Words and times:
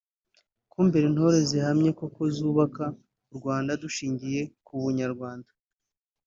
kumbera 0.71 1.05
intore 1.09 1.37
zihamye 1.49 1.89
koko 1.99 2.21
zubaka 2.35 2.85
u 3.31 3.33
Rwanda 3.37 3.71
dushingiye 3.83 4.41
ku 4.65 4.73
bunyarwanda 4.81 5.49